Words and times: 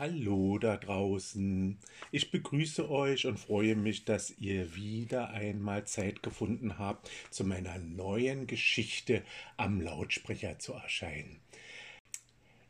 Hallo 0.00 0.56
da 0.56 0.78
draußen. 0.78 1.76
Ich 2.10 2.30
begrüße 2.30 2.90
euch 2.90 3.26
und 3.26 3.38
freue 3.38 3.76
mich, 3.76 4.06
dass 4.06 4.30
ihr 4.38 4.74
wieder 4.74 5.28
einmal 5.28 5.86
Zeit 5.86 6.22
gefunden 6.22 6.78
habt, 6.78 7.10
zu 7.28 7.44
meiner 7.44 7.76
neuen 7.78 8.46
Geschichte 8.46 9.22
am 9.58 9.78
Lautsprecher 9.82 10.58
zu 10.58 10.72
erscheinen. 10.72 11.38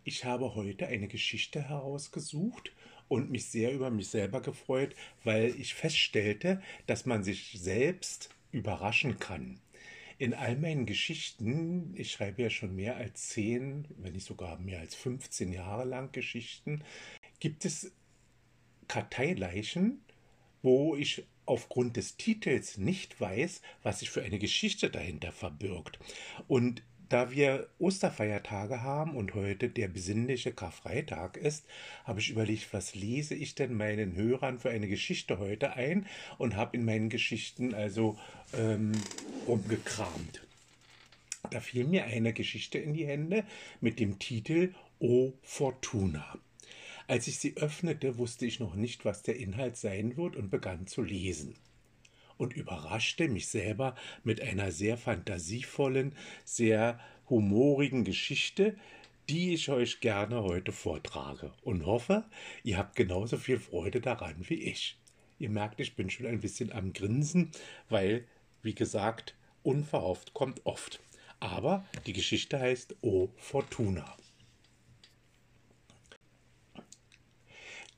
Ich 0.02 0.24
habe 0.24 0.56
heute 0.56 0.88
eine 0.88 1.06
Geschichte 1.06 1.68
herausgesucht 1.68 2.72
und 3.06 3.30
mich 3.30 3.46
sehr 3.46 3.72
über 3.74 3.90
mich 3.90 4.08
selber 4.08 4.40
gefreut, 4.40 4.96
weil 5.22 5.54
ich 5.56 5.74
feststellte, 5.74 6.60
dass 6.88 7.06
man 7.06 7.22
sich 7.22 7.52
selbst 7.60 8.30
überraschen 8.50 9.20
kann. 9.20 9.60
In 10.20 10.34
all 10.34 10.54
meinen 10.54 10.84
Geschichten, 10.84 11.94
ich 11.96 12.12
schreibe 12.12 12.42
ja 12.42 12.50
schon 12.50 12.76
mehr 12.76 12.98
als 12.98 13.28
zehn, 13.28 13.86
wenn 13.96 14.12
nicht 14.12 14.26
sogar 14.26 14.58
mehr 14.58 14.80
als 14.80 14.94
15 14.94 15.50
Jahre 15.50 15.84
lang 15.84 16.12
Geschichten, 16.12 16.84
gibt 17.40 17.64
es 17.64 17.92
Karteileichen, 18.88 20.00
wo 20.62 20.94
ich 20.94 21.24
aufgrund 21.46 21.96
des 21.96 22.16
Titels 22.16 22.78
nicht 22.78 23.20
weiß, 23.20 23.62
was 23.82 24.00
sich 24.00 24.10
für 24.10 24.22
eine 24.22 24.38
Geschichte 24.38 24.88
dahinter 24.88 25.32
verbirgt. 25.32 25.98
Und 26.46 26.82
da 27.08 27.32
wir 27.32 27.68
Osterfeiertage 27.80 28.82
haben 28.82 29.16
und 29.16 29.34
heute 29.34 29.68
der 29.68 29.88
besinnliche 29.88 30.52
Karfreitag 30.52 31.36
ist, 31.36 31.66
habe 32.04 32.20
ich 32.20 32.30
überlegt, 32.30 32.72
was 32.72 32.94
lese 32.94 33.34
ich 33.34 33.56
denn 33.56 33.74
meinen 33.74 34.14
Hörern 34.14 34.60
für 34.60 34.70
eine 34.70 34.86
Geschichte 34.86 35.40
heute 35.40 35.72
ein 35.72 36.06
und 36.38 36.54
habe 36.54 36.76
in 36.76 36.84
meinen 36.84 37.08
Geschichten 37.08 37.74
also 37.74 38.16
ähm, 38.56 38.92
rumgekramt. 39.48 40.46
Da 41.50 41.60
fiel 41.60 41.84
mir 41.84 42.04
eine 42.04 42.32
Geschichte 42.32 42.78
in 42.78 42.94
die 42.94 43.06
Hände 43.06 43.44
mit 43.80 43.98
dem 43.98 44.20
Titel 44.20 44.72
O 45.00 45.32
Fortuna. 45.42 46.38
Als 47.10 47.26
ich 47.26 47.40
sie 47.40 47.56
öffnete, 47.56 48.18
wusste 48.18 48.46
ich 48.46 48.60
noch 48.60 48.76
nicht, 48.76 49.04
was 49.04 49.24
der 49.24 49.34
Inhalt 49.34 49.76
sein 49.76 50.16
wird 50.16 50.36
und 50.36 50.48
begann 50.48 50.86
zu 50.86 51.02
lesen 51.02 51.56
und 52.36 52.52
überraschte 52.52 53.26
mich 53.26 53.48
selber 53.48 53.96
mit 54.22 54.40
einer 54.40 54.70
sehr 54.70 54.96
fantasievollen, 54.96 56.14
sehr 56.44 57.00
humorigen 57.28 58.04
Geschichte, 58.04 58.76
die 59.28 59.54
ich 59.54 59.70
euch 59.70 59.98
gerne 59.98 60.44
heute 60.44 60.70
vortrage 60.70 61.52
und 61.62 61.84
hoffe, 61.84 62.26
ihr 62.62 62.78
habt 62.78 62.94
genauso 62.94 63.38
viel 63.38 63.58
Freude 63.58 64.00
daran 64.00 64.36
wie 64.48 64.62
ich. 64.62 64.96
Ihr 65.40 65.50
merkt, 65.50 65.80
ich 65.80 65.96
bin 65.96 66.10
schon 66.10 66.26
ein 66.26 66.38
bisschen 66.38 66.70
am 66.70 66.92
Grinsen, 66.92 67.50
weil, 67.88 68.24
wie 68.62 68.76
gesagt, 68.76 69.34
unverhofft 69.64 70.32
kommt 70.32 70.64
oft. 70.64 71.00
Aber 71.40 71.84
die 72.06 72.12
Geschichte 72.12 72.60
heißt 72.60 72.94
O 73.02 73.30
Fortuna. 73.36 74.16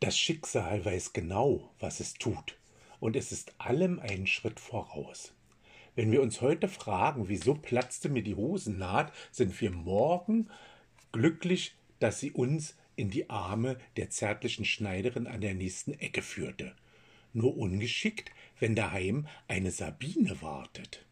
Das 0.02 0.18
Schicksal 0.18 0.84
weiß 0.84 1.12
genau, 1.12 1.70
was 1.78 2.00
es 2.00 2.14
tut 2.14 2.58
und 2.98 3.14
es 3.14 3.30
ist 3.30 3.54
allem 3.58 4.00
einen 4.00 4.26
Schritt 4.26 4.58
voraus. 4.58 5.32
Wenn 5.94 6.10
wir 6.10 6.22
uns 6.22 6.40
heute 6.40 6.66
fragen, 6.66 7.28
wieso 7.28 7.54
platzte 7.54 8.08
mir 8.08 8.24
die 8.24 8.34
Hosennaht, 8.34 9.12
sind 9.30 9.60
wir 9.60 9.70
morgen 9.70 10.50
glücklich, 11.12 11.76
dass 12.00 12.18
sie 12.18 12.32
uns 12.32 12.76
in 12.96 13.10
die 13.10 13.30
Arme 13.30 13.78
der 13.96 14.10
zärtlichen 14.10 14.64
Schneiderin 14.64 15.28
an 15.28 15.40
der 15.40 15.54
nächsten 15.54 15.92
Ecke 15.92 16.22
führte. 16.22 16.74
Nur 17.32 17.56
ungeschickt, 17.56 18.32
wenn 18.58 18.74
daheim 18.74 19.28
eine 19.46 19.70
Sabine 19.70 20.42
wartet. 20.42 21.06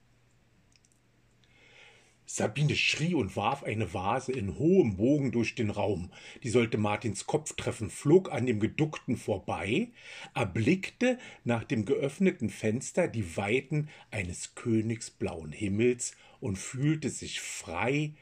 Sabine 2.33 2.77
schrie 2.77 3.15
und 3.15 3.35
warf 3.35 3.65
eine 3.65 3.93
Vase 3.93 4.31
in 4.31 4.57
hohem 4.57 4.97
Bogen 4.97 5.33
durch 5.33 5.57
den 5.57 5.69
Raum. 5.69 6.13
Die 6.45 6.49
sollte 6.49 6.79
Martins 6.79 7.27
Kopf 7.27 7.55
treffen, 7.57 7.91
flog 7.91 8.31
an 8.31 8.47
dem 8.47 8.61
Geduckten 8.61 9.17
vorbei, 9.17 9.89
erblickte 10.33 11.19
nach 11.43 11.65
dem 11.65 11.85
geöffneten 11.85 12.49
Fenster 12.49 13.09
die 13.09 13.37
Weiten 13.37 13.89
eines 14.13 14.55
königsblauen 14.55 15.51
Himmels 15.51 16.15
und 16.39 16.57
fühlte 16.57 17.11
sich 17.11 17.41
frei 17.41 18.13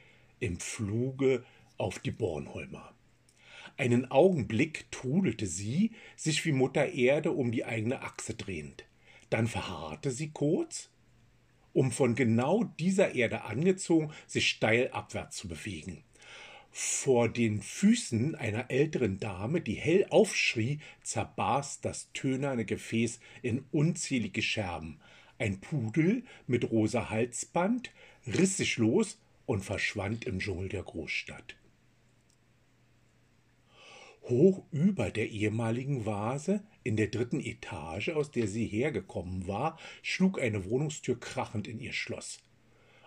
im 0.40 0.58
Fluge 0.58 1.44
auf 1.76 1.98
die 1.98 2.10
Bornholmer. 2.10 2.94
Einen 3.76 4.10
Augenblick 4.10 4.90
trudelte 4.90 5.46
sie, 5.46 5.92
sich 6.16 6.46
wie 6.46 6.52
Mutter 6.52 6.94
Erde 6.94 7.32
um 7.32 7.52
die 7.52 7.66
eigene 7.66 8.00
Achse 8.00 8.32
drehend. 8.32 8.86
Dann 9.28 9.46
verharrte 9.46 10.10
sie 10.10 10.30
kurz, 10.30 10.88
um 11.78 11.92
von 11.92 12.16
genau 12.16 12.64
dieser 12.80 13.14
Erde 13.14 13.44
angezogen 13.44 14.10
sich 14.26 14.48
steil 14.48 14.88
abwärts 14.90 15.36
zu 15.36 15.46
bewegen. 15.46 16.02
Vor 16.72 17.28
den 17.28 17.62
Füßen 17.62 18.34
einer 18.34 18.68
älteren 18.68 19.20
Dame, 19.20 19.60
die 19.60 19.74
hell 19.74 20.04
aufschrie, 20.10 20.80
zerbarst 21.04 21.84
das 21.84 22.10
tönerne 22.12 22.64
Gefäß 22.64 23.20
in 23.42 23.64
unzählige 23.70 24.42
Scherben. 24.42 24.98
Ein 25.38 25.60
Pudel 25.60 26.24
mit 26.48 26.68
rosa 26.68 27.10
Halsband 27.10 27.92
riss 28.26 28.56
sich 28.56 28.76
los 28.78 29.20
und 29.46 29.64
verschwand 29.64 30.24
im 30.24 30.40
Dschungel 30.40 30.68
der 30.68 30.82
Großstadt. 30.82 31.54
Hoch 34.28 34.64
über 34.70 35.10
der 35.10 35.30
ehemaligen 35.30 36.06
Vase, 36.06 36.62
in 36.84 36.96
der 36.96 37.08
dritten 37.08 37.40
Etage, 37.40 38.10
aus 38.10 38.30
der 38.30 38.46
sie 38.48 38.66
hergekommen 38.66 39.46
war, 39.46 39.78
schlug 40.02 40.40
eine 40.40 40.64
Wohnungstür 40.64 41.18
krachend 41.18 41.66
in 41.66 41.80
ihr 41.80 41.92
Schloss. 41.92 42.40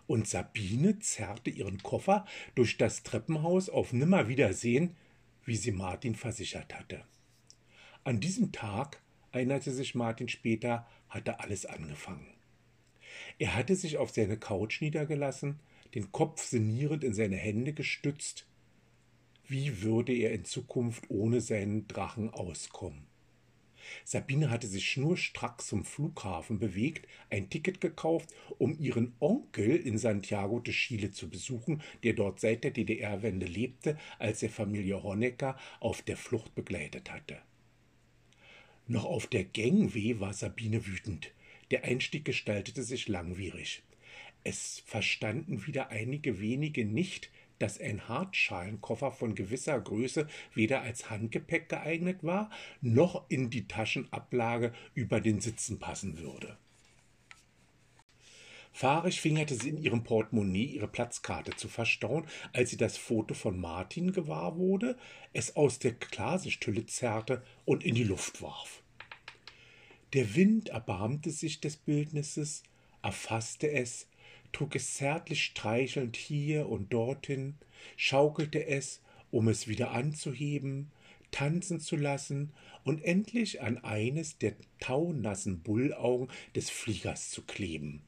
Und 0.08 0.28
Sabine 0.28 1.00
zerrte 1.00 1.50
ihren 1.50 1.82
Koffer 1.84 2.26
durch 2.56 2.78
das 2.78 3.04
Treppenhaus 3.04 3.70
auf 3.70 3.94
Nimmerwiedersehen, 3.94 4.96
wie 5.46 5.56
sie 5.56 5.72
Martin 5.72 6.16
versichert 6.16 6.74
hatte. 6.74 7.04
An 8.04 8.20
diesem 8.20 8.52
Tag, 8.52 9.02
erinnerte 9.32 9.72
sich 9.72 9.96
Martin 9.96 10.28
später, 10.28 10.88
hatte 11.08 11.40
alles 11.40 11.66
angefangen. 11.66 12.28
Er 13.38 13.56
hatte 13.56 13.76
sich 13.76 13.98
auf 13.98 14.12
seine 14.12 14.38
Couch 14.38 14.82
niedergelassen, 14.82 15.60
den 15.96 16.12
Kopf 16.12 16.44
sinnierend 16.44 17.04
in 17.04 17.14
seine 17.14 17.38
Hände 17.38 17.74
gestützt, 17.74 18.48
wie 19.52 19.82
würde 19.82 20.14
er 20.14 20.32
in 20.32 20.46
Zukunft 20.46 21.10
ohne 21.10 21.42
seinen 21.42 21.86
Drachen 21.90 22.30
auskommen? 22.30 23.06
Sabine 24.06 24.50
hatte 24.50 24.68
sich 24.68 24.90
schnurstracks 24.90 25.68
zum 25.68 25.84
Flughafen 25.84 26.58
bewegt, 26.58 27.06
ein 27.30 27.50
Ticket 27.50 27.82
gekauft, 27.82 28.30
um 28.58 28.80
ihren 28.80 29.14
Onkel 29.20 29.76
in 29.76 29.98
Santiago 29.98 30.60
de 30.60 30.74
Chile 30.74 31.12
zu 31.12 31.30
besuchen, 31.30 31.82
der 32.04 32.14
dort 32.14 32.40
seit 32.40 32.64
der 32.64 32.72
DDR-Wende 32.72 33.46
lebte, 33.46 33.98
als 34.20 34.42
er 34.42 34.50
Familie 34.50 35.04
Honecker 35.04 35.58
auf 35.82 36.02
der 36.02 36.16
Flucht 36.16 36.56
begleitet 36.56 37.12
hatte. 37.12 37.38
Noch 38.88 39.04
auf 39.04 39.28
der 39.28 39.44
Gangway 39.44 40.22
war 40.22 40.34
Sabine 40.34 40.88
wütend. 40.88 41.32
Der 41.72 41.84
Einstieg 41.84 42.24
gestaltete 42.24 42.84
sich 42.84 43.10
langwierig. 43.10 43.84
Es 44.44 44.82
verstanden 44.86 45.68
wieder 45.68 45.90
einige 45.90 46.40
wenige 46.40 46.86
nicht, 46.86 47.30
dass 47.62 47.80
ein 47.80 48.08
Hartschalenkoffer 48.08 49.12
von 49.12 49.36
gewisser 49.36 49.80
Größe 49.80 50.28
weder 50.54 50.82
als 50.82 51.10
Handgepäck 51.10 51.70
geeignet 51.70 52.24
war, 52.24 52.50
noch 52.82 53.30
in 53.30 53.50
die 53.50 53.68
Taschenablage 53.68 54.74
über 54.94 55.22
den 55.22 55.40
Sitzen 55.42 55.80
passen 55.80 56.18
würde. 56.18 56.58
Fahrig 58.74 59.20
fingerte 59.20 59.56
sie 59.56 59.70
in 59.70 59.78
ihrem 59.78 60.04
Portemonnaie 60.04 60.64
ihre 60.64 60.88
Platzkarte 60.88 61.56
zu 61.56 61.68
verstauen, 61.68 62.26
als 62.54 62.70
sie 62.70 62.78
das 62.78 62.98
Foto 62.98 63.34
von 63.34 63.60
Martin 63.60 64.14
gewahr 64.14 64.58
wurde, 64.58 64.98
es 65.34 65.56
aus 65.56 65.78
der 65.78 65.92
Glasichtülle 65.92 66.86
zerrte 66.86 67.44
und 67.66 67.84
in 67.84 67.96
die 67.96 68.04
Luft 68.04 68.42
warf. 68.42 68.82
Der 70.14 70.36
Wind 70.36 70.70
erbarmte 70.70 71.32
sich 71.32 71.60
des 71.60 71.78
Bildnisses, 71.78 72.64
erfasste 73.02 73.70
es, 73.72 74.08
trug 74.52 74.76
es 74.76 74.96
zärtlich 74.96 75.44
streichelnd 75.44 76.16
hier 76.18 76.70
und 76.70 76.94
dorthin, 76.94 77.56
schaukelte 77.96 78.66
es, 78.66 79.02
um 79.32 79.48
es 79.48 79.68
wieder 79.68 79.92
anzuheben, 79.92 80.92
tanzen 81.32 81.80
zu 81.80 81.96
lassen 81.96 82.52
und 82.84 83.04
endlich 83.04 83.62
an 83.62 83.78
eines 83.78 84.38
der 84.38 84.54
taunassen 84.80 85.62
Bullaugen 85.62 86.30
des 86.56 86.70
Fliegers 86.70 87.30
zu 87.30 87.44
kleben. 87.44 88.04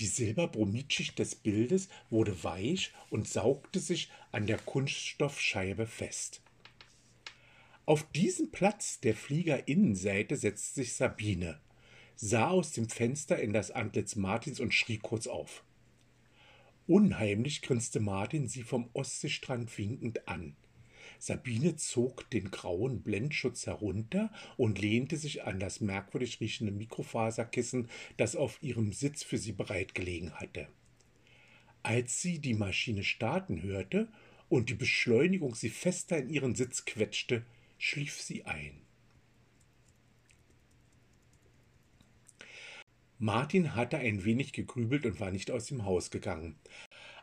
Die 0.00 0.06
Silberbromitschicht 0.06 1.18
des 1.18 1.36
Bildes 1.36 1.88
wurde 2.10 2.42
weich 2.42 2.92
und 3.10 3.28
saugte 3.28 3.78
sich 3.78 4.10
an 4.32 4.46
der 4.46 4.58
Kunststoffscheibe 4.58 5.86
fest. 5.86 6.40
Auf 7.86 8.02
diesen 8.12 8.50
Platz 8.50 9.00
der 9.00 9.14
Fliegerinnenseite 9.14 10.36
setzte 10.36 10.80
sich 10.80 10.94
Sabine, 10.94 11.60
sah 12.16 12.48
aus 12.48 12.72
dem 12.72 12.88
Fenster 12.88 13.38
in 13.38 13.52
das 13.52 13.70
Antlitz 13.70 14.16
Martins 14.16 14.60
und 14.60 14.72
schrie 14.72 14.98
kurz 14.98 15.26
auf. 15.26 15.64
Unheimlich 16.86 17.62
grinste 17.62 18.00
Martin 18.00 18.46
sie 18.46 18.62
vom 18.62 18.90
Ostseestrand 18.92 19.76
winkend 19.78 20.28
an. 20.28 20.54
Sabine 21.18 21.76
zog 21.76 22.28
den 22.30 22.50
grauen 22.50 23.02
Blendschutz 23.02 23.66
herunter 23.66 24.30
und 24.56 24.78
lehnte 24.78 25.16
sich 25.16 25.44
an 25.44 25.58
das 25.58 25.80
merkwürdig 25.80 26.40
riechende 26.40 26.72
Mikrofaserkissen, 26.72 27.88
das 28.16 28.36
auf 28.36 28.62
ihrem 28.62 28.92
Sitz 28.92 29.22
für 29.22 29.38
sie 29.38 29.52
bereitgelegen 29.52 30.34
hatte. 30.34 30.68
Als 31.82 32.20
sie 32.20 32.38
die 32.38 32.54
Maschine 32.54 33.04
starten 33.04 33.62
hörte 33.62 34.08
und 34.48 34.68
die 34.68 34.74
Beschleunigung 34.74 35.54
sie 35.54 35.70
fester 35.70 36.18
in 36.18 36.28
ihren 36.28 36.54
Sitz 36.54 36.84
quetschte, 36.84 37.44
schlief 37.78 38.20
sie 38.20 38.44
ein. 38.44 38.83
Martin 43.18 43.74
hatte 43.74 43.98
ein 43.98 44.24
wenig 44.24 44.52
gegrübelt 44.52 45.06
und 45.06 45.20
war 45.20 45.30
nicht 45.30 45.50
aus 45.50 45.66
dem 45.66 45.84
Haus 45.84 46.10
gegangen. 46.10 46.56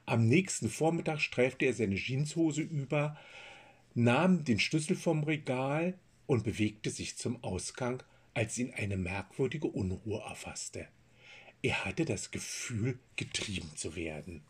Am 0.06 0.28
nächsten 0.28 0.70
Vormittag 0.70 1.20
streifte 1.20 1.66
er 1.66 1.74
seine 1.74 1.96
Jeanshose 1.96 2.62
über, 2.62 3.18
nahm 3.94 4.44
den 4.44 4.60
Schlüssel 4.60 4.96
vom 4.96 5.24
Regal 5.24 5.98
und 6.28 6.44
bewegte 6.44 6.90
sich 6.90 7.18
zum 7.18 7.44
Ausgang, 7.44 8.02
als 8.34 8.58
ihn 8.58 8.74
eine 8.74 8.98
merkwürdige 8.98 9.68
Unruhe 9.68 10.22
erfasste. 10.22 10.88
Er 11.62 11.86
hatte 11.86 12.06
das 12.06 12.32
Gefühl, 12.32 12.98
getrieben 13.18 13.72
zu 13.76 13.96
werden. 13.96 14.44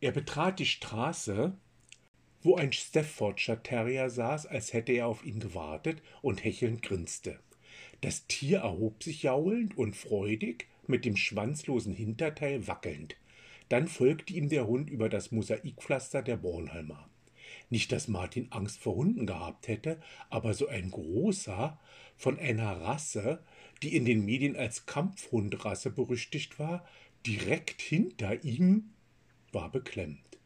Er 0.00 0.12
betrat 0.12 0.60
die 0.60 0.66
Straße, 0.66 1.58
wo 2.42 2.56
ein 2.56 2.72
Staffordshire 2.72 3.62
Terrier 3.62 4.10
saß, 4.10 4.46
als 4.46 4.72
hätte 4.72 4.92
er 4.92 5.08
auf 5.08 5.24
ihn 5.24 5.40
gewartet 5.40 6.00
und 6.22 6.44
hechelnd 6.44 6.82
grinste. 6.82 7.40
Das 8.00 8.26
Tier 8.28 8.58
erhob 8.58 9.02
sich 9.02 9.24
jaulend 9.24 9.76
und 9.76 9.96
freudig, 9.96 10.68
mit 10.86 11.04
dem 11.04 11.16
schwanzlosen 11.16 11.92
Hinterteil 11.92 12.66
wackelnd. 12.66 13.16
Dann 13.68 13.88
folgte 13.88 14.32
ihm 14.32 14.48
der 14.48 14.66
Hund 14.66 14.88
über 14.88 15.08
das 15.08 15.32
Mosaikpflaster 15.32 16.22
der 16.22 16.36
Bornholmer. 16.36 17.10
Nicht, 17.70 17.92
dass 17.92 18.08
Martin 18.08 18.48
Angst 18.50 18.78
vor 18.78 18.94
Hunden 18.94 19.26
gehabt 19.26 19.68
hätte, 19.68 20.00
aber 20.30 20.54
so 20.54 20.68
ein 20.68 20.90
großer, 20.90 21.78
von 22.16 22.38
einer 22.38 22.80
Rasse, 22.80 23.42
die 23.82 23.94
in 23.94 24.04
den 24.04 24.24
Medien 24.24 24.56
als 24.56 24.86
Kampfhundrasse 24.86 25.90
berüchtigt 25.90 26.58
war, 26.58 26.86
direkt 27.26 27.82
hinter 27.82 28.44
ihm, 28.44 28.90
war 29.52 29.70
beklemmt. 29.70 30.38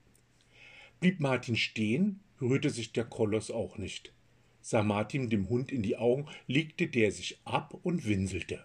Blieb 1.01 1.21
Martin 1.21 1.57
stehen, 1.57 2.21
rührte 2.41 2.71
sich 2.71 2.93
der 2.93 3.05
Koloss 3.05 3.51
auch 3.51 3.79
nicht 3.79 4.13
sah 4.62 4.82
Martin 4.82 5.29
dem 5.29 5.49
Hund 5.49 5.70
in 5.70 5.82
die 5.82 5.97
Augen, 5.97 6.26
legte 6.47 6.87
der 6.87 7.12
sich 7.12 7.41
ab 7.44 7.79
und 7.82 8.06
winselte. 8.06 8.64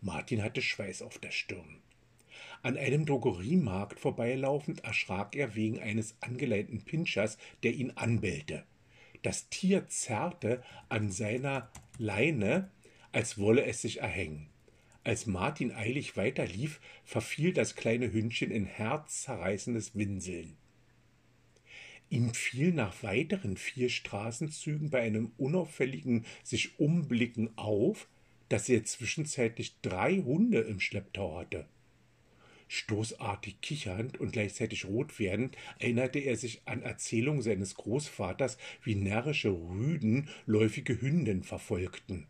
Martin 0.00 0.44
hatte 0.44 0.62
Schweiß 0.62 1.02
auf 1.02 1.18
der 1.18 1.32
Stirn. 1.32 1.82
An 2.62 2.76
einem 2.76 3.06
Drogeriemarkt 3.06 3.98
vorbeilaufend 3.98 4.84
erschrak 4.84 5.34
er 5.34 5.54
wegen 5.54 5.80
eines 5.80 6.16
angeleinten 6.20 6.82
Pinschers, 6.84 7.38
der 7.62 7.72
ihn 7.72 7.92
anbellte. 7.96 8.64
Das 9.22 9.48
Tier 9.48 9.88
zerrte 9.88 10.62
an 10.88 11.10
seiner 11.10 11.70
Leine, 11.98 12.70
als 13.10 13.38
wolle 13.38 13.64
es 13.64 13.82
sich 13.82 14.00
erhängen. 14.00 14.48
Als 15.02 15.26
Martin 15.26 15.72
eilig 15.72 16.16
weiterlief, 16.16 16.80
verfiel 17.04 17.52
das 17.52 17.74
kleine 17.74 18.12
Hündchen 18.12 18.50
in 18.50 18.66
herzzerreißendes 18.66 19.96
Winseln. 19.96 20.56
Ihm 22.10 22.32
fiel 22.32 22.72
nach 22.72 23.02
weiteren 23.02 23.56
vier 23.56 23.90
Straßenzügen 23.90 24.90
bei 24.90 25.02
einem 25.02 25.32
unauffälligen 25.36 26.24
sich 26.42 26.78
Umblicken 26.78 27.56
auf, 27.58 28.08
dass 28.48 28.68
er 28.68 28.84
zwischenzeitlich 28.84 29.74
drei 29.82 30.18
Hunde 30.18 30.60
im 30.60 30.80
Schlepptau 30.80 31.38
hatte. 31.38 31.66
Stoßartig 32.68 33.60
kichernd 33.60 34.18
und 34.20 34.32
gleichzeitig 34.32 34.84
rot 34.84 35.18
werdend 35.18 35.56
erinnerte 35.78 36.18
er 36.18 36.36
sich 36.36 36.62
an 36.66 36.82
Erzählungen 36.82 37.42
seines 37.42 37.74
Großvaters, 37.74 38.58
wie 38.82 38.94
närrische 38.94 39.50
Rüden 39.50 40.28
läufige 40.46 41.00
Hünden 41.00 41.42
verfolgten. 41.42 42.26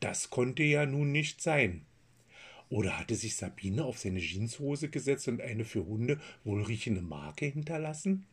Das 0.00 0.30
konnte 0.30 0.64
ja 0.64 0.84
nun 0.84 1.12
nicht 1.12 1.40
sein. 1.40 1.86
Oder 2.68 2.98
hatte 2.98 3.14
sich 3.14 3.36
Sabine 3.36 3.84
auf 3.84 3.98
seine 3.98 4.18
Jeanshose 4.18 4.88
gesetzt 4.90 5.28
und 5.28 5.40
eine 5.40 5.64
für 5.64 5.86
Hunde 5.86 6.20
wohlriechende 6.42 7.00
Marke 7.00 7.46
hinterlassen? 7.46 8.26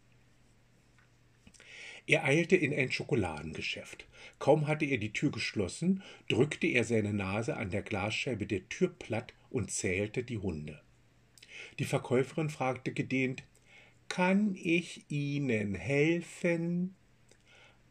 Er 2.05 2.25
eilte 2.25 2.55
in 2.55 2.73
ein 2.73 2.91
Schokoladengeschäft. 2.91 4.05
Kaum 4.39 4.67
hatte 4.67 4.85
er 4.85 4.97
die 4.97 5.13
Tür 5.13 5.31
geschlossen, 5.31 6.03
drückte 6.27 6.67
er 6.67 6.83
seine 6.83 7.13
Nase 7.13 7.55
an 7.55 7.69
der 7.69 7.81
Glasscheibe 7.81 8.45
der 8.45 8.67
Tür 8.67 8.89
platt 8.89 9.33
und 9.49 9.71
zählte 9.71 10.23
die 10.23 10.37
Hunde. 10.37 10.81
Die 11.79 11.85
Verkäuferin 11.85 12.49
fragte 12.49 12.91
gedehnt 12.91 13.43
Kann 14.09 14.55
ich 14.55 15.05
Ihnen 15.09 15.75
helfen? 15.75 16.95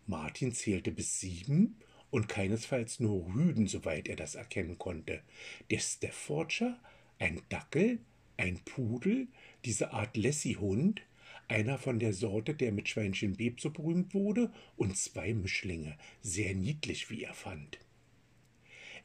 Martin 0.07 0.53
zählte 0.53 0.91
bis 0.91 1.21
sieben 1.21 1.79
und 2.11 2.29
keinesfalls 2.29 3.01
nur 3.01 3.27
Rüden, 3.27 3.67
soweit 3.67 4.09
er 4.09 4.17
das 4.17 4.35
erkennen 4.35 4.79
konnte. 4.79 5.23
Der 5.71 5.79
Staffordshire, 5.79 6.79
ein 7.19 7.41
Dackel, 7.49 8.01
ein 8.37 8.61
Pudel, 8.65 9.29
diese 9.65 9.93
Art 9.93 10.17
Lassie-Hund, 10.17 11.03
einer 11.53 11.79
von 11.79 11.99
der 11.99 12.13
Sorte, 12.13 12.55
der 12.55 12.73
mit 12.73 12.89
Schweinchen 12.89 13.37
Beb 13.37 13.61
so 13.61 13.71
berühmt 13.71 14.15
wurde, 14.15 14.51
und 14.77 14.97
zwei 14.97 15.35
Mischlinge, 15.35 15.97
sehr 16.23 16.55
niedlich, 16.55 17.11
wie 17.11 17.23
er 17.23 17.35
fand. 17.35 17.79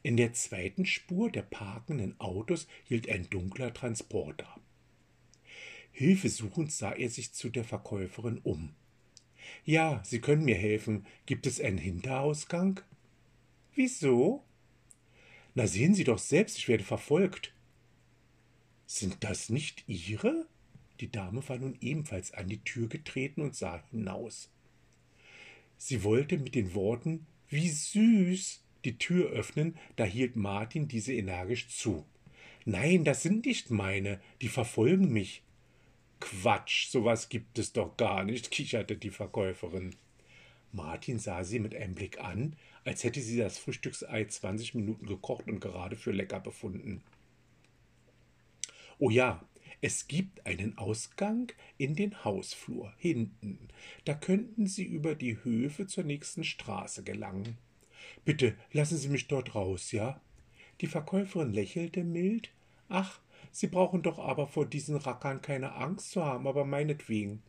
In 0.02 0.16
der 0.16 0.32
zweiten 0.32 0.86
Spur 0.86 1.30
der 1.30 1.42
parkenden 1.42 2.18
Autos 2.18 2.66
hielt 2.84 3.08
ein 3.08 3.28
dunkler 3.28 3.74
Transporter. 3.74 4.48
Hilfesuchend 5.92 6.72
sah 6.72 6.92
er 6.92 7.10
sich 7.10 7.32
zu 7.32 7.50
der 7.50 7.64
Verkäuferin 7.64 8.38
um. 8.38 8.74
Ja, 9.64 10.00
Sie 10.04 10.20
können 10.20 10.44
mir 10.44 10.56
helfen. 10.56 11.06
Gibt 11.26 11.46
es 11.46 11.60
einen 11.60 11.78
Hinterausgang? 11.78 12.80
Wieso? 13.74 14.44
Na, 15.54 15.66
sehen 15.66 15.94
Sie 15.94 16.04
doch 16.04 16.18
selbst, 16.18 16.56
ich 16.56 16.68
werde 16.68 16.84
verfolgt. 16.84 17.52
Sind 18.86 19.24
das 19.24 19.50
nicht 19.50 19.84
Ihre? 19.88 20.46
Die 21.00 21.10
Dame 21.10 21.46
war 21.48 21.58
nun 21.58 21.76
ebenfalls 21.80 22.32
an 22.32 22.48
die 22.48 22.62
Tür 22.64 22.88
getreten 22.88 23.42
und 23.42 23.54
sah 23.54 23.82
hinaus. 23.90 24.50
Sie 25.76 26.02
wollte 26.02 26.38
mit 26.38 26.54
den 26.54 26.74
Worten 26.74 27.26
Wie 27.48 27.68
süß 27.68 28.62
die 28.84 28.98
Tür 28.98 29.30
öffnen, 29.30 29.76
da 29.96 30.04
hielt 30.04 30.36
Martin 30.36 30.88
diese 30.88 31.12
energisch 31.12 31.68
zu. 31.68 32.04
Nein, 32.64 33.04
das 33.04 33.22
sind 33.22 33.46
nicht 33.46 33.70
meine, 33.70 34.20
die 34.42 34.48
verfolgen 34.48 35.12
mich. 35.12 35.42
Quatsch, 36.20 36.88
sowas 36.88 37.28
gibt 37.28 37.58
es 37.58 37.72
doch 37.72 37.96
gar 37.96 38.24
nicht, 38.24 38.50
kicherte 38.50 38.96
die 38.96 39.10
Verkäuferin. 39.10 39.94
Martin 40.72 41.18
sah 41.18 41.44
sie 41.44 41.60
mit 41.60 41.74
einem 41.74 41.94
Blick 41.94 42.20
an, 42.20 42.56
als 42.84 43.04
hätte 43.04 43.20
sie 43.20 43.38
das 43.38 43.58
Frühstücksei 43.58 44.24
zwanzig 44.24 44.74
Minuten 44.74 45.06
gekocht 45.06 45.46
und 45.46 45.60
gerade 45.60 45.96
für 45.96 46.12
lecker 46.12 46.40
befunden. 46.40 47.02
Oh 48.98 49.10
ja, 49.10 49.47
es 49.80 50.08
gibt 50.08 50.44
einen 50.44 50.76
Ausgang 50.76 51.52
in 51.76 51.94
den 51.94 52.24
Hausflur 52.24 52.92
hinten. 52.96 53.68
Da 54.04 54.14
könnten 54.14 54.66
Sie 54.66 54.84
über 54.84 55.14
die 55.14 55.42
Höfe 55.44 55.86
zur 55.86 56.04
nächsten 56.04 56.42
Straße 56.42 57.04
gelangen. 57.04 57.58
Bitte 58.24 58.56
lassen 58.72 58.98
Sie 58.98 59.08
mich 59.08 59.28
dort 59.28 59.54
raus, 59.54 59.92
ja? 59.92 60.20
Die 60.80 60.88
Verkäuferin 60.88 61.52
lächelte 61.52 62.02
mild. 62.02 62.50
Ach, 62.88 63.20
Sie 63.52 63.68
brauchen 63.68 64.02
doch 64.02 64.18
aber 64.18 64.48
vor 64.48 64.66
diesen 64.66 64.96
Rackern 64.96 65.42
keine 65.42 65.74
Angst 65.74 66.10
zu 66.10 66.24
haben, 66.24 66.46
aber 66.48 66.64
meinetwegen. 66.64 67.42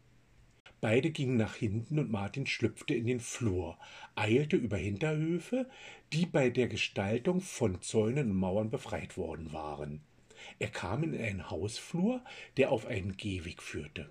Beide 0.82 1.10
gingen 1.10 1.36
nach 1.36 1.56
hinten 1.56 2.00
und 2.00 2.12
Martin 2.12 2.46
schlüpfte 2.46 2.94
in 2.94 3.06
den 3.06 3.20
Flur, 3.20 3.78
eilte 4.16 4.56
über 4.56 4.78
Hinterhöfe, 4.78 5.68
die 6.14 6.26
bei 6.26 6.50
der 6.50 6.68
Gestaltung 6.68 7.42
von 7.42 7.82
Zäunen 7.82 8.32
und 8.32 8.38
Mauern 8.38 8.70
befreit 8.70 9.18
worden 9.18 9.52
waren. 9.52 10.02
Er 10.58 10.70
kam 10.70 11.04
in 11.04 11.20
einen 11.20 11.50
Hausflur, 11.50 12.24
der 12.58 12.72
auf 12.72 12.86
einen 12.86 13.18
Gehweg 13.18 13.62
führte. 13.62 14.10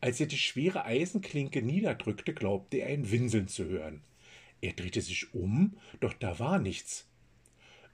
Als 0.00 0.20
er 0.20 0.26
die 0.26 0.38
schwere 0.38 0.84
Eisenklinke 0.84 1.62
niederdrückte, 1.62 2.34
glaubte 2.34 2.78
er 2.78 2.88
ein 2.88 3.10
Winseln 3.10 3.48
zu 3.48 3.64
hören. 3.64 4.02
Er 4.60 4.72
drehte 4.72 5.00
sich 5.00 5.34
um, 5.34 5.76
doch 6.00 6.12
da 6.14 6.38
war 6.38 6.58
nichts, 6.58 7.06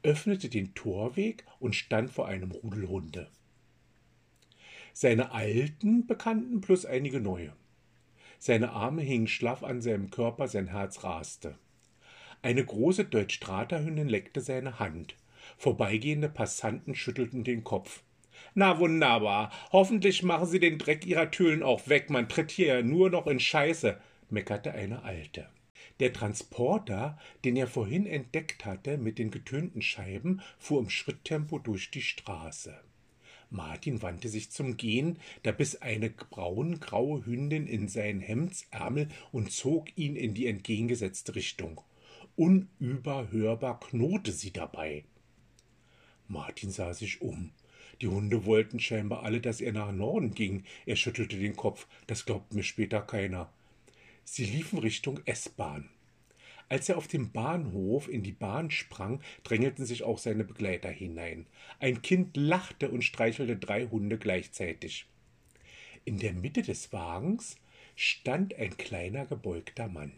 öffnete 0.02 0.48
den 0.48 0.74
Torweg 0.74 1.44
und 1.58 1.74
stand 1.74 2.10
vor 2.10 2.28
einem 2.28 2.50
Rudel 2.50 2.88
Hunde. 2.88 3.28
Seine 4.92 5.32
alten 5.32 6.06
Bekannten 6.06 6.60
plus 6.60 6.84
einige 6.84 7.20
neue. 7.20 7.52
Seine 8.38 8.72
Arme 8.72 9.02
hingen 9.02 9.28
schlaff 9.28 9.62
an 9.62 9.80
seinem 9.80 10.10
Körper, 10.10 10.48
sein 10.48 10.68
Herz 10.68 11.04
raste. 11.04 11.56
Eine 12.42 12.64
große 12.64 13.04
Deutschstraterhündin 13.04 14.08
leckte 14.08 14.40
seine 14.40 14.78
Hand. 14.78 15.14
Vorbeigehende 15.56 16.28
Passanten 16.28 16.94
schüttelten 16.94 17.44
den 17.44 17.64
Kopf. 17.64 18.02
Na 18.54 18.78
wunderbar. 18.78 19.50
Hoffentlich 19.72 20.22
machen 20.22 20.46
Sie 20.46 20.60
den 20.60 20.78
Dreck 20.78 21.06
Ihrer 21.06 21.30
Türen 21.30 21.62
auch 21.62 21.88
weg. 21.88 22.10
Man 22.10 22.28
tritt 22.28 22.50
hier 22.50 22.66
ja 22.66 22.82
nur 22.82 23.10
noch 23.10 23.26
in 23.26 23.40
Scheiße, 23.40 23.98
meckerte 24.30 24.72
eine 24.72 25.02
Alte. 25.04 25.48
Der 26.00 26.12
Transporter, 26.12 27.18
den 27.44 27.56
er 27.56 27.66
vorhin 27.66 28.06
entdeckt 28.06 28.64
hatte 28.64 28.98
mit 28.98 29.18
den 29.18 29.30
getönten 29.30 29.82
Scheiben, 29.82 30.40
fuhr 30.58 30.80
im 30.80 30.90
Schritttempo 30.90 31.58
durch 31.58 31.90
die 31.90 32.02
Straße. 32.02 32.74
Martin 33.50 34.00
wandte 34.00 34.28
sich 34.28 34.50
zum 34.50 34.78
Gehen, 34.78 35.18
da 35.42 35.52
biss 35.52 35.80
eine 35.82 36.08
braungraue 36.10 37.26
Hündin 37.26 37.66
in 37.66 37.86
seinen 37.86 38.20
Hemdsärmel 38.20 39.08
und 39.30 39.52
zog 39.52 39.96
ihn 39.96 40.16
in 40.16 40.32
die 40.32 40.46
entgegengesetzte 40.46 41.34
Richtung. 41.34 41.82
Unüberhörbar 42.34 43.78
knurrte 43.80 44.32
sie 44.32 44.52
dabei. 44.52 45.04
Martin 46.32 46.70
sah 46.70 46.94
sich 46.94 47.22
um. 47.22 47.52
Die 48.00 48.08
Hunde 48.08 48.46
wollten 48.46 48.80
scheinbar 48.80 49.22
alle, 49.22 49.40
dass 49.40 49.60
er 49.60 49.72
nach 49.72 49.92
Norden 49.92 50.34
ging. 50.34 50.64
Er 50.86 50.96
schüttelte 50.96 51.36
den 51.36 51.54
Kopf. 51.54 51.86
Das 52.06 52.24
glaubt 52.24 52.52
mir 52.52 52.64
später 52.64 53.00
keiner. 53.00 53.52
Sie 54.24 54.44
liefen 54.44 54.78
Richtung 54.78 55.20
S-Bahn. 55.24 55.88
Als 56.68 56.88
er 56.88 56.96
auf 56.96 57.06
dem 57.06 57.32
Bahnhof 57.32 58.08
in 58.08 58.22
die 58.22 58.32
Bahn 58.32 58.70
sprang, 58.70 59.20
drängelten 59.44 59.84
sich 59.84 60.04
auch 60.04 60.18
seine 60.18 60.42
Begleiter 60.42 60.88
hinein. 60.88 61.46
Ein 61.80 62.00
Kind 62.00 62.36
lachte 62.36 62.90
und 62.90 63.02
streichelte 63.02 63.56
drei 63.56 63.86
Hunde 63.86 64.16
gleichzeitig. 64.16 65.06
In 66.04 66.18
der 66.18 66.32
Mitte 66.32 66.62
des 66.62 66.92
Wagens 66.92 67.56
stand 67.94 68.54
ein 68.54 68.76
kleiner 68.78 69.26
gebeugter 69.26 69.88
Mann. 69.88 70.12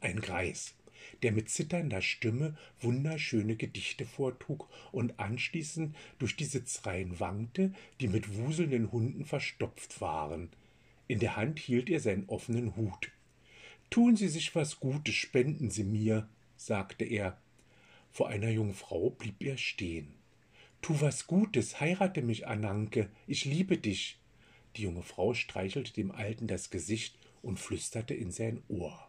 Ein 0.00 0.20
Greis, 0.20 0.74
der 1.22 1.32
mit 1.32 1.48
zitternder 1.50 2.02
Stimme 2.02 2.56
wunderschöne 2.80 3.56
Gedichte 3.56 4.04
vortrug 4.04 4.68
und 4.92 5.18
anschließend 5.18 5.94
durch 6.18 6.36
die 6.36 6.44
Sitzreihen 6.44 7.20
wankte, 7.20 7.72
die 8.00 8.08
mit 8.08 8.36
wuselnden 8.36 8.92
Hunden 8.92 9.24
verstopft 9.24 10.00
waren. 10.00 10.50
In 11.08 11.18
der 11.18 11.36
Hand 11.36 11.58
hielt 11.58 11.88
er 11.88 12.00
seinen 12.00 12.28
offenen 12.28 12.76
Hut. 12.76 13.10
Tun 13.90 14.16
Sie 14.16 14.28
sich 14.28 14.54
was 14.54 14.80
Gutes, 14.80 15.14
spenden 15.14 15.70
Sie 15.70 15.84
mir, 15.84 16.28
sagte 16.56 17.04
er. 17.04 17.38
Vor 18.10 18.28
einer 18.28 18.50
jungen 18.50 18.74
Frau 18.74 19.10
blieb 19.10 19.42
er 19.42 19.56
stehen. 19.56 20.14
Tu 20.82 21.00
was 21.00 21.26
Gutes, 21.26 21.80
heirate 21.80 22.22
mich, 22.22 22.46
Ananke, 22.46 23.10
ich 23.26 23.44
liebe 23.44 23.76
dich. 23.78 24.18
Die 24.76 24.82
junge 24.82 25.02
Frau 25.02 25.34
streichelte 25.34 25.92
dem 25.92 26.10
Alten 26.10 26.46
das 26.46 26.70
Gesicht 26.70 27.18
und 27.42 27.58
flüsterte 27.58 28.14
in 28.14 28.30
sein 28.30 28.62
Ohr. 28.68 29.06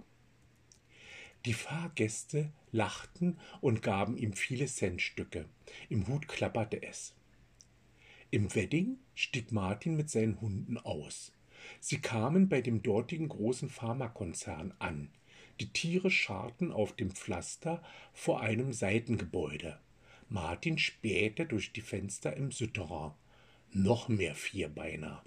Die 1.47 1.53
Fahrgäste 1.53 2.51
lachten 2.73 3.39
und 3.61 3.81
gaben 3.81 4.17
ihm 4.17 4.33
viele 4.33 4.65
Centstücke. 4.65 5.45
Im 5.87 6.05
Hut 6.09 6.27
klapperte 6.27 6.83
es. 6.83 7.15
Im 8.31 8.53
Wedding 8.53 8.97
stieg 9.15 9.53
Martin 9.53 9.95
mit 9.95 10.09
seinen 10.09 10.41
Hunden 10.41 10.77
aus. 10.77 11.31
Sie 11.79 12.01
kamen 12.01 12.49
bei 12.49 12.59
dem 12.59 12.83
dortigen 12.83 13.29
großen 13.29 13.69
Pharmakonzern 13.69 14.73
an. 14.79 15.09
Die 15.61 15.71
Tiere 15.71 16.11
scharten 16.11 16.73
auf 16.73 16.93
dem 16.97 17.11
Pflaster 17.11 17.81
vor 18.11 18.41
einem 18.41 18.73
Seitengebäude. 18.73 19.79
Martin 20.27 20.77
spähte 20.77 21.45
durch 21.45 21.71
die 21.71 21.79
Fenster 21.79 22.35
im 22.35 22.51
Souterrain. 22.51 23.13
Noch 23.71 24.09
mehr 24.09 24.35
Vierbeiner. 24.35 25.23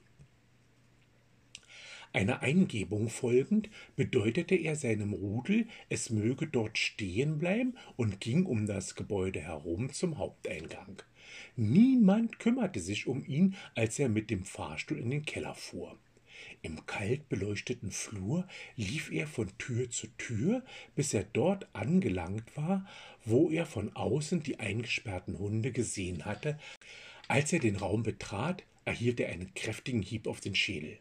Einer 2.13 2.43
Eingebung 2.43 3.09
folgend 3.09 3.71
bedeutete 3.95 4.57
er 4.57 4.75
seinem 4.75 5.13
Rudel, 5.13 5.69
es 5.89 6.11
möge 6.11 6.49
dort 6.49 6.77
stehen 6.77 7.39
bleiben 7.39 7.77
und 7.97 8.21
ging 8.21 8.47
um 8.47 8.67
das 8.67 8.97
Gebäude 8.97 9.41
herum 9.41 9.93
zum 9.93 10.19
Haupteingang. 10.19 11.03
Niemand 11.55 12.41
kümmerte 12.41 12.81
sich 12.81 13.07
um 13.07 13.25
ihn, 13.25 13.55
als 13.77 13.99
er 14.01 14.09
mit 14.09 14.29
dem 14.31 14.45
Fahrstuhl 14.45 14.99
in 14.99 15.11
den 15.11 15.25
Keller 15.25 15.55
fuhr. 15.55 15.97
Im 16.63 16.85
kalt 16.85 17.29
beleuchteten 17.29 17.93
Flur 17.93 18.49
lief 18.75 19.13
er 19.13 19.29
von 19.29 19.57
Tür 19.59 19.91
zu 19.91 20.09
Tür, 20.19 20.65
bis 20.97 21.15
er 21.15 21.25
dort 21.33 21.69
angelangt 21.75 22.57
war, 22.57 22.87
wo 23.25 23.51
er 23.51 23.67
von 23.67 23.95
außen 23.95 24.43
die 24.43 24.59
eingesperrten 24.59 25.39
Hunde 25.39 25.71
gesehen 25.71 26.25
hatte. 26.25 26.59
Als 27.29 27.53
er 27.53 27.61
den 27.61 27.77
Raum 27.77 28.03
betrat, 28.03 28.65
erhielt 28.85 29.21
er 29.21 29.29
einen 29.29 29.55
kräftigen 29.55 30.03
Hieb 30.03 30.27
auf 30.27 30.41
den 30.41 30.57
Schädel. 30.57 30.99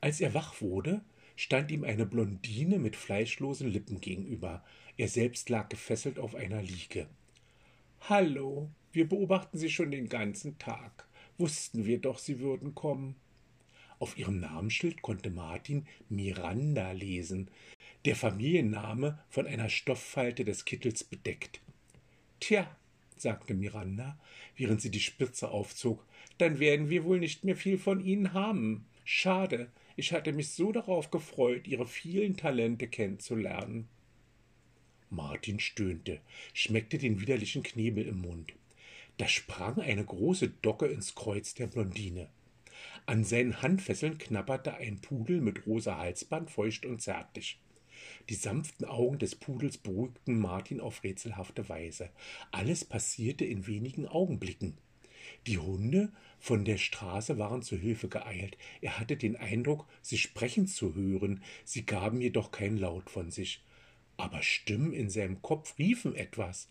Als 0.00 0.20
er 0.20 0.32
wach 0.34 0.60
wurde, 0.60 1.02
stand 1.36 1.70
ihm 1.70 1.84
eine 1.84 2.06
Blondine 2.06 2.78
mit 2.78 2.96
fleischlosen 2.96 3.68
Lippen 3.68 4.00
gegenüber. 4.00 4.64
Er 4.96 5.08
selbst 5.08 5.48
lag 5.48 5.68
gefesselt 5.68 6.18
auf 6.18 6.34
einer 6.34 6.62
Liege. 6.62 7.06
Hallo, 8.08 8.70
wir 8.92 9.08
beobachten 9.08 9.58
Sie 9.58 9.70
schon 9.70 9.90
den 9.90 10.08
ganzen 10.08 10.58
Tag. 10.58 11.06
Wussten 11.38 11.84
wir 11.84 11.98
doch, 11.98 12.18
Sie 12.18 12.40
würden 12.40 12.74
kommen. 12.74 13.16
Auf 13.98 14.16
ihrem 14.16 14.40
Namensschild 14.40 15.02
konnte 15.02 15.30
Martin 15.30 15.86
Miranda 16.08 16.92
lesen, 16.92 17.50
der 18.06 18.16
Familienname 18.16 19.18
von 19.28 19.46
einer 19.46 19.68
Stofffalte 19.68 20.46
des 20.46 20.64
Kittels 20.64 21.04
bedeckt. 21.04 21.60
Tja, 22.40 22.74
sagte 23.18 23.52
Miranda, 23.52 24.18
während 24.56 24.80
sie 24.80 24.90
die 24.90 25.00
Spitze 25.00 25.50
aufzog, 25.50 26.02
dann 26.38 26.58
werden 26.58 26.88
wir 26.88 27.04
wohl 27.04 27.20
nicht 27.20 27.44
mehr 27.44 27.56
viel 27.56 27.76
von 27.76 28.00
Ihnen 28.00 28.32
haben. 28.32 28.86
Schade, 29.04 29.70
ich 29.96 30.12
hatte 30.12 30.32
mich 30.32 30.50
so 30.50 30.72
darauf 30.72 31.10
gefreut, 31.10 31.66
Ihre 31.66 31.86
vielen 31.86 32.36
Talente 32.36 32.88
kennenzulernen. 32.88 33.88
Martin 35.10 35.58
stöhnte, 35.58 36.20
schmeckte 36.54 36.98
den 36.98 37.20
widerlichen 37.20 37.62
Knebel 37.62 38.06
im 38.06 38.20
Mund. 38.20 38.52
Da 39.18 39.28
sprang 39.28 39.80
eine 39.80 40.04
große 40.04 40.48
Docke 40.48 40.86
ins 40.86 41.14
Kreuz 41.14 41.54
der 41.54 41.66
Blondine. 41.66 42.28
An 43.06 43.24
seinen 43.24 43.60
Handfesseln 43.60 44.18
knabberte 44.18 44.74
ein 44.74 45.00
Pudel 45.00 45.40
mit 45.40 45.66
rosa 45.66 45.98
Halsband 45.98 46.50
feucht 46.50 46.86
und 46.86 47.02
zärtlich. 47.02 47.58
Die 48.28 48.34
sanften 48.34 48.86
Augen 48.86 49.18
des 49.18 49.34
Pudels 49.34 49.76
beruhigten 49.76 50.38
Martin 50.38 50.80
auf 50.80 51.02
rätselhafte 51.02 51.68
Weise. 51.68 52.10
Alles 52.50 52.84
passierte 52.84 53.44
in 53.44 53.66
wenigen 53.66 54.06
Augenblicken. 54.06 54.78
Die 55.46 55.58
Hunde 55.58 56.12
von 56.38 56.64
der 56.64 56.78
Straße 56.78 57.38
waren 57.38 57.62
zu 57.62 57.76
Hilfe 57.76 58.08
geeilt. 58.08 58.56
Er 58.80 58.98
hatte 58.98 59.16
den 59.16 59.36
Eindruck, 59.36 59.86
sie 60.02 60.18
sprechen 60.18 60.66
zu 60.66 60.94
hören, 60.94 61.42
sie 61.64 61.84
gaben 61.84 62.20
jedoch 62.20 62.50
kein 62.50 62.76
Laut 62.76 63.10
von 63.10 63.30
sich. 63.30 63.62
Aber 64.16 64.42
Stimmen 64.42 64.92
in 64.92 65.10
seinem 65.10 65.42
Kopf 65.42 65.78
riefen 65.78 66.14
etwas. 66.14 66.68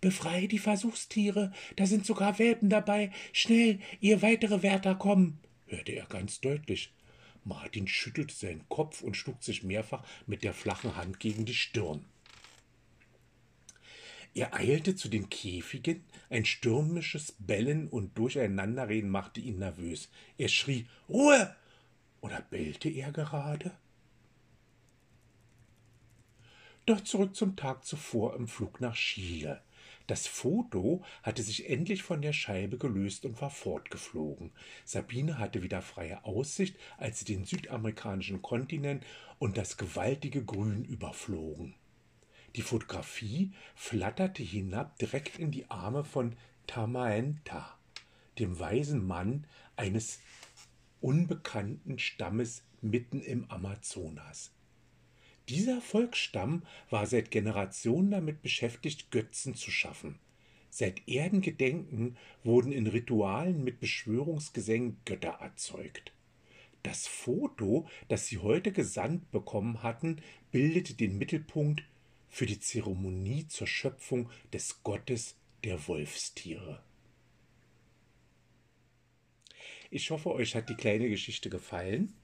Befreie 0.00 0.48
die 0.48 0.58
Versuchstiere, 0.58 1.52
da 1.76 1.86
sind 1.86 2.06
sogar 2.06 2.38
Welpen 2.38 2.70
dabei. 2.70 3.10
Schnell, 3.32 3.80
ihr 4.00 4.22
weitere 4.22 4.62
Wärter 4.62 4.94
kommen 4.94 5.38
hörte 5.70 5.92
er 5.92 6.06
ganz 6.06 6.40
deutlich. 6.40 6.92
Martin 7.44 7.88
schüttelte 7.88 8.34
seinen 8.34 8.68
Kopf 8.68 9.02
und 9.02 9.16
schlug 9.16 9.42
sich 9.42 9.62
mehrfach 9.62 10.04
mit 10.26 10.44
der 10.44 10.52
flachen 10.52 10.96
Hand 10.96 11.20
gegen 11.20 11.46
die 11.46 11.54
Stirn. 11.54 12.04
Er 14.34 14.54
eilte 14.54 14.94
zu 14.94 15.08
den 15.08 15.28
Käfigen, 15.28 16.04
ein 16.28 16.44
stürmisches 16.44 17.34
Bellen 17.38 17.88
und 17.88 18.16
Durcheinanderreden 18.16 19.10
machte 19.10 19.40
ihn 19.40 19.58
nervös. 19.58 20.08
Er 20.38 20.48
schrie 20.48 20.86
Ruhe. 21.08 21.54
Oder 22.20 22.40
bellte 22.42 22.88
er 22.88 23.10
gerade? 23.12 23.72
Doch 26.86 27.00
zurück 27.00 27.34
zum 27.34 27.56
Tag 27.56 27.84
zuvor 27.84 28.36
im 28.36 28.46
Flug 28.46 28.80
nach 28.80 28.94
Chile. 28.94 29.62
Das 30.06 30.26
Foto 30.26 31.04
hatte 31.22 31.42
sich 31.42 31.68
endlich 31.68 32.02
von 32.02 32.20
der 32.20 32.32
Scheibe 32.32 32.78
gelöst 32.78 33.24
und 33.24 33.40
war 33.40 33.50
fortgeflogen. 33.50 34.50
Sabine 34.84 35.38
hatte 35.38 35.62
wieder 35.62 35.82
freie 35.82 36.24
Aussicht, 36.24 36.76
als 36.98 37.20
sie 37.20 37.26
den 37.26 37.44
südamerikanischen 37.44 38.42
Kontinent 38.42 39.04
und 39.38 39.56
das 39.56 39.76
gewaltige 39.76 40.44
Grün 40.44 40.84
überflogen. 40.84 41.74
Die 42.56 42.62
Fotografie 42.62 43.52
flatterte 43.74 44.42
hinab 44.42 44.98
direkt 44.98 45.38
in 45.38 45.50
die 45.50 45.70
Arme 45.70 46.04
von 46.04 46.36
Tamaenta, 46.66 47.78
dem 48.38 48.58
weisen 48.58 49.06
Mann 49.06 49.46
eines 49.76 50.20
unbekannten 51.00 51.98
Stammes 51.98 52.62
mitten 52.80 53.20
im 53.20 53.48
Amazonas. 53.50 54.52
Dieser 55.48 55.80
Volksstamm 55.80 56.64
war 56.90 57.06
seit 57.06 57.30
Generationen 57.30 58.10
damit 58.10 58.42
beschäftigt, 58.42 59.10
Götzen 59.10 59.54
zu 59.54 59.70
schaffen. 59.70 60.18
Seit 60.70 61.08
Erdengedenken 61.08 62.16
wurden 62.44 62.70
in 62.72 62.86
Ritualen 62.86 63.64
mit 63.64 63.80
Beschwörungsgesängen 63.80 64.98
Götter 65.04 65.38
erzeugt. 65.40 66.12
Das 66.82 67.06
Foto, 67.06 67.88
das 68.08 68.26
sie 68.26 68.38
heute 68.38 68.72
gesandt 68.72 69.30
bekommen 69.32 69.82
hatten, 69.82 70.22
bildete 70.52 70.94
den 70.94 71.18
Mittelpunkt 71.18 71.82
für 72.30 72.46
die 72.46 72.60
Zeremonie 72.60 73.46
zur 73.48 73.66
Schöpfung 73.66 74.30
des 74.52 74.82
Gottes 74.82 75.36
der 75.64 75.86
Wolfstiere. 75.86 76.82
Ich 79.90 80.10
hoffe, 80.10 80.32
euch 80.32 80.54
hat 80.54 80.68
die 80.68 80.76
kleine 80.76 81.08
Geschichte 81.08 81.50
gefallen 81.50 82.14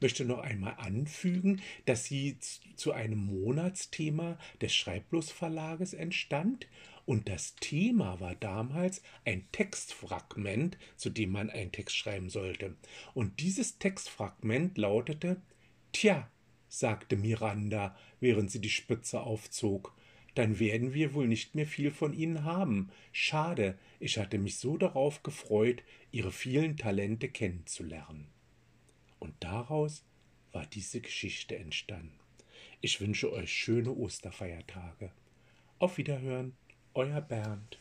möchte 0.00 0.24
noch 0.24 0.38
einmal 0.38 0.74
anfügen, 0.78 1.62
dass 1.84 2.04
sie 2.04 2.38
zu 2.76 2.92
einem 2.92 3.18
Monatsthema 3.18 4.38
des 4.60 4.74
Schreiblos 4.74 5.30
Verlages 5.30 5.92
entstand 5.94 6.66
und 7.04 7.28
das 7.28 7.54
Thema 7.56 8.20
war 8.20 8.34
damals 8.34 9.02
ein 9.24 9.46
Textfragment, 9.52 10.76
zu 10.96 11.10
dem 11.10 11.30
man 11.30 11.50
einen 11.50 11.70
Text 11.70 11.96
schreiben 11.96 12.30
sollte. 12.30 12.74
Und 13.14 13.38
dieses 13.40 13.78
Textfragment 13.78 14.76
lautete 14.76 15.40
Tja, 15.92 16.28
sagte 16.78 17.16
Miranda, 17.16 17.96
während 18.20 18.50
sie 18.50 18.60
die 18.60 18.70
Spitze 18.70 19.22
aufzog, 19.22 19.94
dann 20.34 20.58
werden 20.58 20.92
wir 20.92 21.14
wohl 21.14 21.26
nicht 21.26 21.54
mehr 21.54 21.66
viel 21.66 21.90
von 21.90 22.12
Ihnen 22.12 22.44
haben. 22.44 22.90
Schade, 23.12 23.78
ich 24.00 24.18
hatte 24.18 24.36
mich 24.36 24.58
so 24.58 24.76
darauf 24.76 25.22
gefreut, 25.22 25.82
Ihre 26.12 26.30
vielen 26.30 26.76
Talente 26.76 27.30
kennenzulernen. 27.30 28.28
Und 29.18 29.34
daraus 29.40 30.04
war 30.52 30.66
diese 30.66 31.00
Geschichte 31.00 31.56
entstanden. 31.56 32.18
Ich 32.82 33.00
wünsche 33.00 33.32
euch 33.32 33.50
schöne 33.50 33.92
Osterfeiertage. 33.92 35.10
Auf 35.78 35.96
Wiederhören, 35.96 36.54
euer 36.92 37.22
Bernd. 37.22 37.78